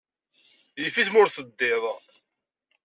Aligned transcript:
Yif-it 0.81 1.07
ma 1.11 1.19
ur 1.21 1.29
teddiḍ. 1.29 1.83